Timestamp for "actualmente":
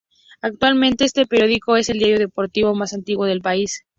0.41-1.05